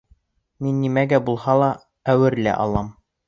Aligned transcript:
Мин 0.67 0.79
нимәгә 0.85 1.19
булһа 1.27 1.55
ла 1.63 1.69
әүерелә 2.15 2.57
алам. 2.67 2.93